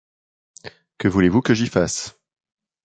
Que 0.97 1.07
voulez-vous 1.07 1.41
que 1.43 1.53
j’y 1.53 1.67
fasse? 1.67 2.19